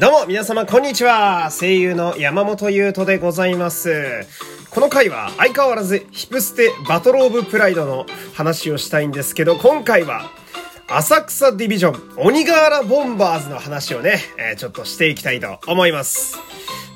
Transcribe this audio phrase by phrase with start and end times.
[0.00, 1.50] どうも皆様こんにちは。
[1.50, 4.26] 声優の山本優斗でございます。
[4.70, 10.30] この回は相変わらずヒプステバトルオブプライドの話をしたいんですけど今回は
[10.88, 16.38] 浅草ディビジョン鬼瓦ボンバーズの話をね、えー、ちょっとしていきたいと思います。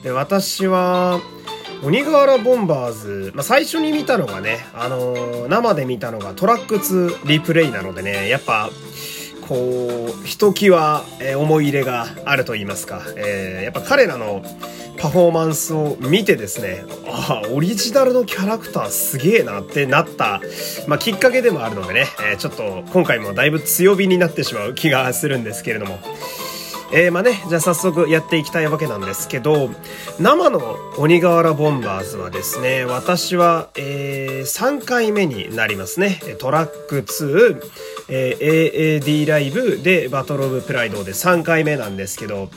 [0.03, 1.21] で私は
[1.83, 8.71] 鬼瓦ボンバーズ、まあ、最初に見たのがね、あのー、生で見たのがトラック2リプレイなのでね、やっぱ
[9.49, 14.43] こう、ひときわ、え、思い入れがあると言いますか、えー、やっぱ彼らの
[14.99, 20.41] パフォーマンスを見てですね、ああ、オリジナルのキャラクターすげえなってなった、
[20.87, 25.99] まあ、きっかけでもあるのでね、えー、ちょっと今回もだいぶ強火になってしまう気がするんですけれども、
[26.97, 29.69] えー、まあね、じゃあ早速やっていきたいわけなんですけど、
[30.21, 36.21] 生の鬼瓦ボンバーズはですね、私は、えー、3回目になりますね。
[36.39, 37.63] トラック2、
[38.09, 42.49] えー、AAD ライブでバトルオブプライドで3回目なんですけど、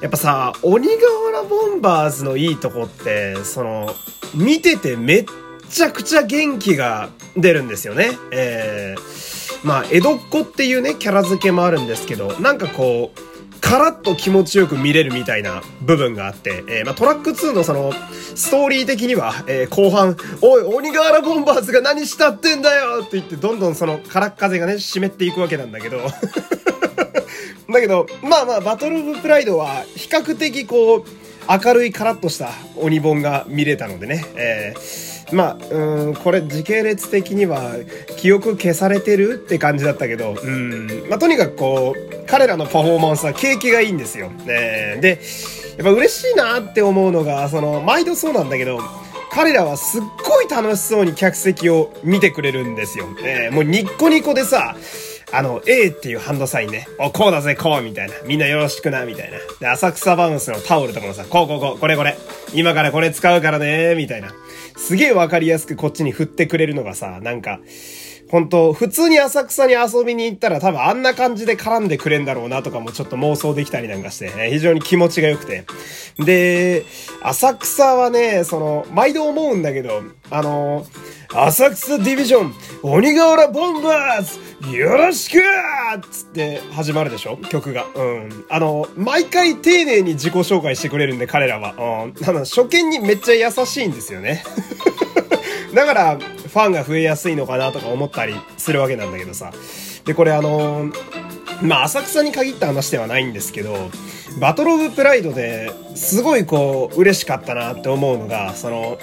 [0.00, 3.92] やっぱさ、鬼瓦ボンバーズのいいとこって、その、
[4.36, 5.24] 見ててめっ
[5.68, 8.10] ちゃくちゃ元気が出るんですよね。
[8.30, 13.29] えー、まあ、江戸っ子っていうね、キャラ付けもあるんですけど、なんかこう、
[13.60, 17.92] カラッと気持ちよく見れるみたいな部分があって、えー、まあ、トラック2のその、
[18.34, 25.98] ストーリー的には、えー、後半、おい、鬼瓦ボンバーズが何したってんだよって言って、どんどんその、空っ風がね、湿っていくわけなんだけど、
[27.70, 31.04] だけど、まあまあ、バトル・オブ・プライドは、比較的こう、
[31.48, 37.74] 明るいカラッとした鬼本が見れたのでね、えー、まあ、うん、これ時系列的には
[38.16, 44.30] 記憶消されてるって感じだったけど、うん、まあとにかくこう、彼らのパフォーマンスは景気がいいんですよ。
[44.46, 45.20] えー、で、
[45.76, 48.80] やっぱ嬉しいなって思うのが、その、毎度そうなんだけど、
[49.32, 53.06] 彼らはすっごい楽しそうに客席を見てくれるんですよ。
[53.24, 54.76] えー、もうニッコニコでさ、
[55.32, 56.88] あの、A っていうハンドサインね。
[56.98, 58.14] お、こうだぜ、こうみたいな。
[58.24, 59.38] みんなよろしくな、みたいな。
[59.60, 62.16] で、浅草バウンスのタオルとかもさ、こうこうこう、これこれ。
[62.52, 64.32] 今からこれ使うからね、みたいな。
[64.76, 67.60] すげえわかりやすくこっちに振ってくれるのがさ、なんか、
[68.30, 75.64] 本当普通に浅草に遊びに行ったら多分あんな感じで絡んでくれんだろうなとかもちょっと妄想できたりなんかして、非常に気持ちが良くて。
[76.18, 76.84] で、
[77.22, 80.86] 浅草はね、その、毎度思うんだけど、あの、
[81.34, 85.42] 浅草ディビジョン、鬼瓦ボンバーズ、よろしくっ
[86.10, 87.36] つって始まるでしょ？
[87.36, 87.86] 曲が。
[87.94, 88.44] うん。
[88.48, 91.72] あの、毎回丁寧に自己紹介してくれるんで、彼らは。
[91.72, 92.28] うん。
[92.28, 94.44] あの、初見にめっちゃ優しいんですよね。
[95.74, 99.52] だから、ファンが増えやすいのかなとか思ったりするわけなんだけどさ。
[100.04, 100.90] で、これあの、
[101.62, 103.90] まあ、浅草に限った話ではないんですけど、
[104.40, 108.98] バトルオブプライドですごいこう、嬉しかったなって思うのが、その、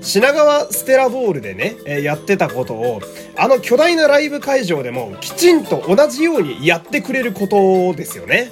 [0.00, 3.00] 品川ステラボールでね、えー、やってたことを、
[3.36, 8.50] あの巨大なライブ会場でもきちんと同じようにやってくれることですよね。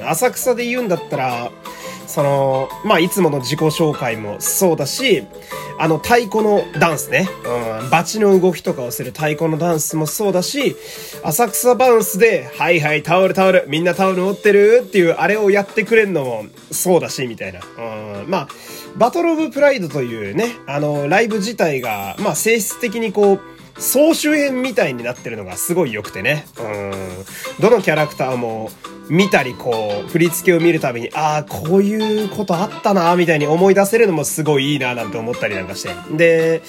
[0.00, 0.08] うん。
[0.08, 1.50] 浅草で言うんだったら、
[2.06, 5.26] その、まあ、いつもの自己紹介もそうだし、
[5.78, 7.28] あの、太鼓のダンスね。
[7.82, 10.76] うん、バチの動きとかをする太鼓のダンスもそうだし、
[11.22, 14.84] 浅草バウンスで、はいはい、タオルタオル、みんなタオル持ってる？
[14.86, 17.60] っていう、あれをやってくれるのもそうだし、みたいな。
[17.60, 18.48] うん、まあ、
[18.96, 23.40] バトルオブプライドというね、あの、ライブ自体が、まあ、性質的にこう、
[23.78, 26.46] 総集編みたいになってるのがすごい良くてね。
[26.58, 26.92] うん。
[27.60, 28.70] どのキャラクターも
[29.08, 35.90] 見たりこう、振り付けを見るたびに、ああ、こういうことあったな、みたいに思い出せるのもすごいいいな、なんて思ったりなんかして。
[36.16, 36.62] で、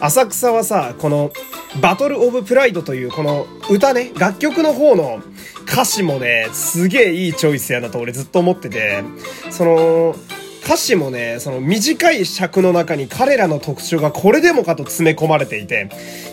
[0.00, 1.32] 浅草はさ、この、
[1.80, 5.20] バトルオブプライドというこの歌ね、楽曲の方の
[5.66, 9.02] 歌詞もね、すげえいいチョイスやなと俺ずっと思ってて、
[9.50, 10.14] その、
[10.64, 15.90] 歌詞もね、その短い尺の中に彼らの特徴がこれでもかと詰め込まれていて、やっ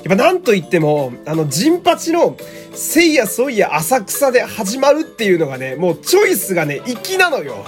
[0.08, 2.38] ぱなんといっても、あの、ジンパチの、
[2.74, 7.66] せいやそいや浅草で始まるっていうのがね、もうチョイスがね、粋なのよ。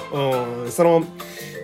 [0.63, 1.03] うん、その、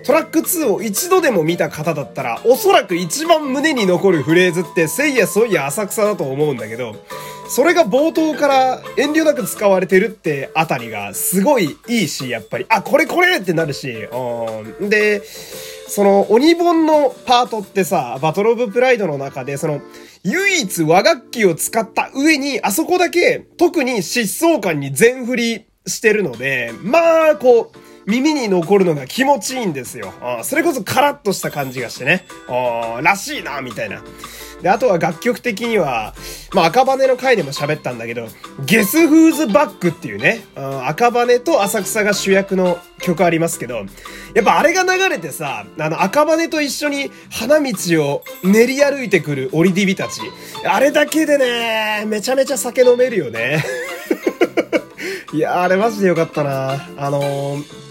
[0.03, 6.95] トラック2を一度でも見た方だったら、おそらく一番胸に残るフレーズって、せいやそいや浅草だと思うんだけど、
[7.49, 14.89] それが冒頭から遠慮なく使われてるってあたりがすごいいいし、やっぱり、あ、これこれってなるし、うん。
[14.89, 15.21] で、
[15.87, 19.81] その鬼本のパートってさ、バトルオブプライドの中で、その、
[20.23, 30.13] 唯一和楽器を使った上に、あそこだけ特に疾走感に全振りしてるので、まあ、こう、耳に残るのが気持ちいいんですよ。
[30.21, 32.25] あそれこそカラッとした感じがしてね。
[32.47, 34.01] あらしいな、みたいな。
[34.61, 36.13] で、あとは楽曲的には、
[36.53, 38.27] まあ、赤羽の回でも喋ったんだけど、
[38.65, 43.85] ゲスフーズバックっていうね、赤羽と浅草が主役の曲ありますけど、
[44.33, 47.73] やっぱあれが流れてさ、あの赤羽と一緒に花道
[48.05, 50.21] を練り歩いてくるオリディビたち。
[50.65, 53.63] あれだけでね、めちゃめちゃ酒飲めるよね。
[55.31, 56.89] いやあれマジでよかったな。
[56.97, 57.88] あのー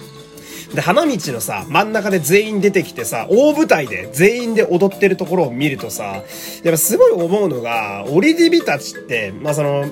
[0.74, 6.24] で、花道のさ、真ん中で全員出てきてさ、大舞台で全員で踊ってるところを見るとさ、やっ
[6.72, 9.86] ぱすごい思うのが、オリディビたちって、まあその、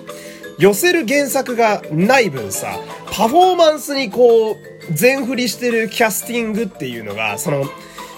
[0.58, 2.78] 寄せる原作がない分さ、
[3.12, 4.56] パフォーマンスにこう、
[4.90, 7.64] 全振りしてるキャスティングっていうのが、その、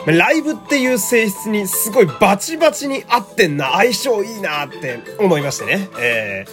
[0.07, 5.89] ライブっていう性質にすごいバチバチに合ってんな、相性いいなって思いましてね。
[5.99, 6.45] え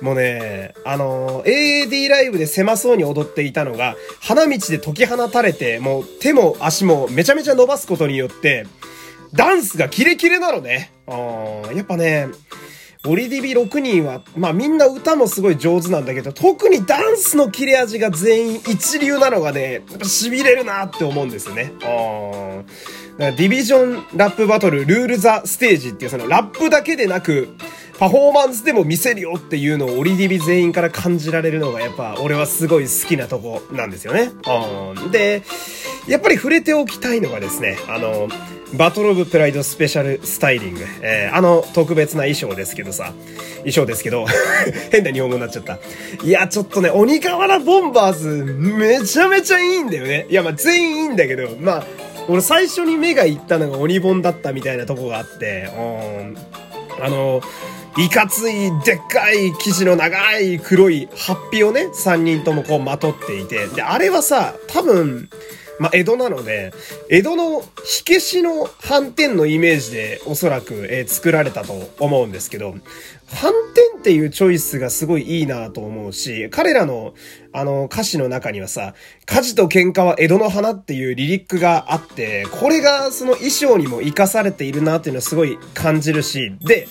[0.00, 8.66] ー、もうね、あのー、AAD ライブで狭そうに踊っていたのが、花道で解き放たれて、もう手も足もめちゃめちゃ伸ばすことによって、
[9.32, 10.92] ダンスがキレキレなのね。
[11.06, 11.12] あ
[11.74, 12.28] やっぱね、
[13.06, 21.72] オリディビ6人は、まあみんな歌もすごい上手なんだけど、特にダンスの切れ味が全員一流なのがね、やっぱ痺れるなって思うんですよね。
[23.18, 27.48] ディビジョンラップバトルルールザステージっていうそのラップだけでなく、
[27.98, 34.30] パフォーマンスでも見せるよっていうのをオリディビ全員から感じられるのがやっぱ俺はすごい好きなとこなんですよね。
[35.12, 35.42] で、
[36.08, 38.28] やっぱり触れておきたいのがですね、あの、
[38.72, 40.80] バトルオブプライドスペシャルスタイリング。
[41.02, 43.12] えー、あの特別な衣装ですけどさ、
[43.58, 44.26] 衣装ですけど、
[44.90, 45.78] 変な日本語になっちゃった。
[46.24, 50.26] いや、ちょっとね、鬼瓦ボンバーズ、めちゃめちゃいいんだよね。
[50.28, 51.86] いや、まあ全員いいんだけど、まあ、
[52.28, 55.80] 俺最初に目がいったのが鬼ボンだったみたいなとこがあって、う
[56.22, 56.36] ん、
[57.04, 57.42] あの、
[57.96, 65.28] いかつい、でっかい生地の長い黒いハッピーをね、3人ともこうまとっていて、で、あれはさ、多分、
[65.78, 66.72] まあ、江戸なので、
[67.08, 72.74] 江戸の火消しの斑点のイメージでおそらく、えー、作られたと思うんですけど、
[73.26, 77.14] 斑点っていうチョイスがすごいいいなと思うし、彼らの
[77.52, 78.94] あの歌詞の中にはさ、
[79.26, 86.88] 火事と喧嘩は江戸の花っていうリリックがあって、これがその衣装にも活かされているなっていうのをすごい感じるし、で、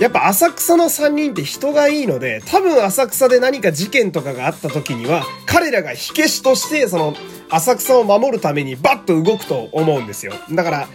[0.00, 7.14] やっぱ浅草の3人って人がいいので、多分浅草で何か事件とかがあった時には、彼らが火消しとして、その、
[7.48, 10.34] 浅草を守るためにバッと動くと思うんですよ。
[10.52, 10.88] だから、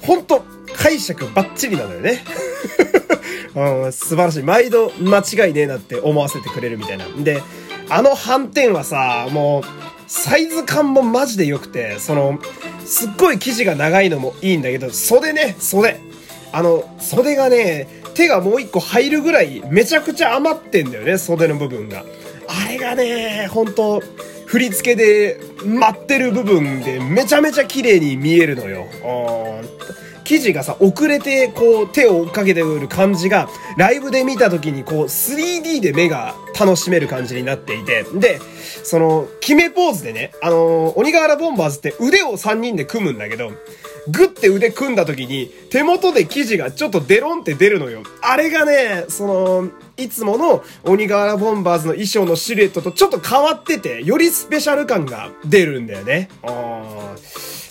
[0.00, 0.44] ほんと、
[0.74, 2.24] 解釈バッチリなのよね。
[3.54, 4.42] うん、素晴らしい。
[4.42, 7.06] 毎度間違いねえなって思わせてくれるみたいな。
[7.18, 7.42] で、
[7.88, 9.62] あの反転はさ、もう、
[10.06, 12.38] サイズ感もマジで良くて、その、
[12.84, 16.00] すっごい生地が長いのもいいんだけど、袖ね、袖。
[16.52, 22.04] あの、袖がね、手がもう一個入るぐらいめちゃくちゃ余ってんだよね、袖の部分が。
[22.48, 24.02] あれがね、本当
[24.46, 28.86] 振り付けで待ってる部分でめちゃめちゃ綺麗に見えるのよ。
[30.24, 38.40] 生地がさ、遅れてこう手を追っかけてくる感じが、ライブで見た時にこう 3D で目が楽しめる感じになっていて、で、
[38.84, 43.52] その、決めポーズでね、あのー、鬼瓦ボンバーズって腕を3人で組むんだけど、
[44.10, 48.02] グッて腕組んだ時に、手元で生地がちょっとデロンって出るのよ。
[48.22, 56.28] あれがね、その、いつもの鬼瓦ボンバーズの衣装のシルエットとちょっと変わってて、よりスペシャル感が出るんだよね。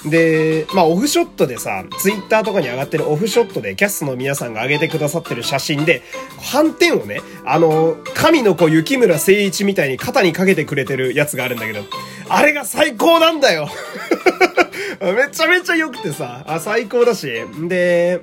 [0.06, 6.02] で、まあオフショットでさ、ツイッターとかに上がってるオフショットでキャストの皆さんが上げてくださってる写真で、
[6.40, 11.82] 反転をね、あの、神の子雪村聖一みたいに肩にかけてくれてるやつがあるんだけど、
[12.30, 13.70] あれが最高なんだよ。
[15.02, 17.32] めちゃめちゃ良くてさ、あ、最高だし。
[17.68, 18.22] で、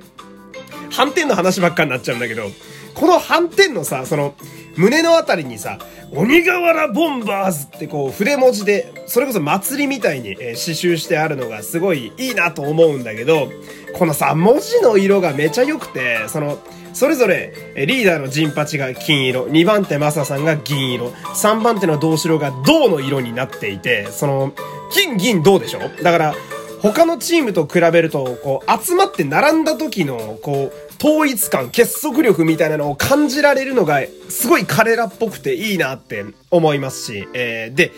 [0.91, 2.49] 反転の話ばっかになっちゃうんだけど、
[2.93, 4.35] この反転のさ、その、
[4.77, 5.79] 胸のあたりにさ、
[6.11, 13.51] 鬼瓦ボンバーズってこう筆文字で、それこそ祭りみたいに、え刺繍してあるのがすごいいいなと思うんだけど、
[13.93, 16.59] このさ、文字の色がめちゃ良くて、その、
[16.95, 24.53] それぞれ、リーダーの陣八が金色、2番手マサさんが銀色、3番手の銅白が銅の色になっていて、その、
[24.91, 26.35] 金銀銅でしょだから、
[26.81, 33.99] 他のチームと比べると、こう、集まって並んだ時の、こう、統一感、結束力みたいなのを感じられるのが、
[34.29, 37.91] すごい彼らっぽくていいなって思いますし、えー、で、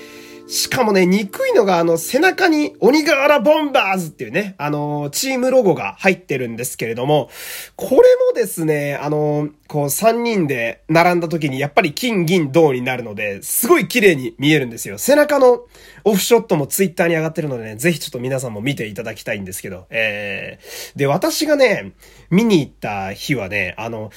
[0.48, 7.30] しかもね、憎いのが、あの、背中に鬼瓦ボンバーズっていうね、あの、チームロゴが入ってるんですけれども、
[7.76, 14.98] これもですね、あの、こう、3人で並んだ時に、やっぱり金、銀、銅になるので、すごい綺麗に見えるんですよ。
[14.98, 15.66] 背中の
[16.04, 21.94] オフショットもツイッターに上がってるのでね、ぜひちょっと皆さんも見ていただきたいんですけど、えー、で、私がね、
[22.30, 24.12] 見に行った日はね、あの、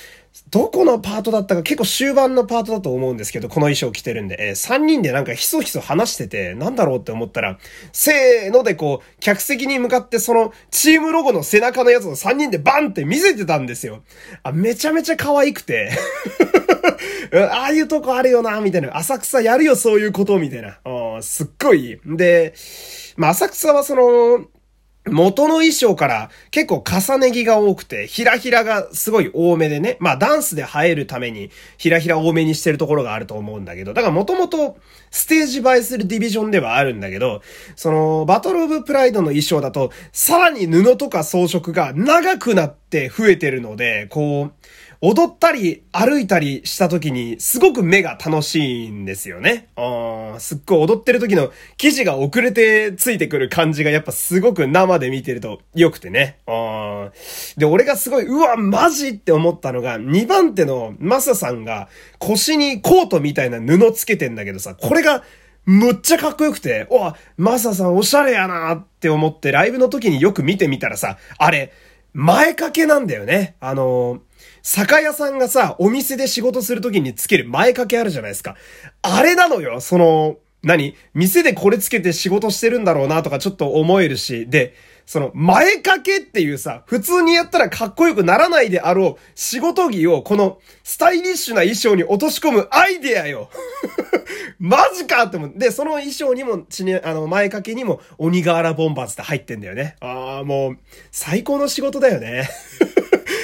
[0.50, 7.59] どこのパートだったか結構終盤のパートだと思うんですけど、この衣装着てるんで、えー、3人でなんかひそひそ話してて、なんだろうって思ったら、
[7.92, 14.02] せーのでこう、客席に向かってその、チームロゴの背中のやつを3人でバンって見せてたんですよ。
[14.45, 15.90] あ、めちゃめちゃ可愛い愛くて。
[17.32, 18.97] ああいうとこあるよな、みたいな。
[18.97, 20.78] 浅草やるよ、そういうこと、みたいな。
[21.23, 22.00] すっごい。
[22.04, 22.54] で、
[23.16, 24.47] まあ、浅草はその、
[25.06, 29.97] 元の衣装から結構重ね着が多くて、ひらひらがすごい多めでね。
[29.99, 34.76] まあダンスで映えるためにひらひら多めにしてるところがあると思うんだけど、だからもともと
[35.11, 37.40] ステージ映えするディビジョンではあるんだけど、
[37.76, 44.52] そのバトルオブプライドの衣装だと、さらに布とか装飾が長くなって増えてるので、こう、
[45.02, 49.69] 踊ったり歩いたりした時にすごく目が楽しいんですよね。
[49.76, 56.38] あすっごい踊ってる時の生地が遅れてついてくる感じがやっぱすごく生で見てると良くてね。
[56.47, 57.11] あ
[57.57, 61.88] で、俺がすごい、うわ、マジって思ったのが、2番手のマサさんが
[62.19, 65.23] 腰にコートみたいな布つけてんだけどさ、これが
[65.64, 71.73] むっちゃかっこよくて、おマサさんおしゃれやなって思ってライブの時によく見てみたらさ、あれ、
[72.12, 73.54] 前掛けなんだよね。
[73.61, 74.21] あの
[74.62, 78.56] 酒屋さんがさ、お店で仕事するときにつける前掛けあるじゃないですか。
[79.02, 80.94] あれなのよ、その、何？
[81.14, 84.74] 店でこれつけて仕事してるんだろうなとかちょっと思えるし、で、
[85.06, 93.50] その前掛けっていうさ、普通にやったらかっこよくならないであろう仕事着をこのスタイリッシュな衣装に落とし込むアイデアよ
[94.60, 95.52] マジかって思う。
[95.56, 99.96] で、その衣装にも、ちね、あの、前掛けにも鬼瓦ボンバーズって入ってんだよね。
[100.00, 100.78] ああ、もう、
[101.10, 102.48] 最高の仕事だよね。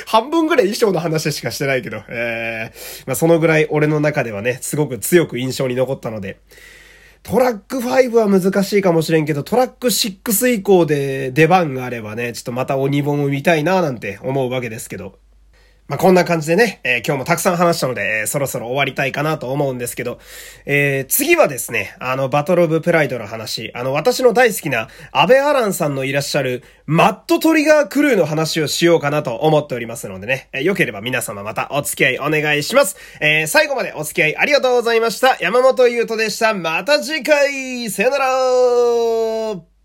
[0.07, 6.39] 半分ぐらい衣装の話しかしてないけど、えー、まあ、そのぐらい俺の中ではね、すごく強く印象に残ったので、
[7.25, 15.19] トラック5は難しいかもしれんけど、トラック6以降で出番があればね、ちょっとまた鬼本を見たいななんて思うわけですけど。
[15.89, 20.19] まあ、こんな感じでね、えー、今日もたくさん話したので、えー、そろそろ終わりたいかなと思うんですけど、
[20.65, 32.97] えー、次はですね、あの、バトルオブプライドの話、あの、私の大好きな、安倍アランさんのいらっしゃる、マットトリガークルーの話をしようかなと思っておりますのでね、えー、よければ皆様またお付き合いお願いします。
[33.21, 35.37] えー、最後までお付き合いありがとうございました。
[35.41, 36.53] 山本優斗でした。
[36.53, 39.76] また次回さよなら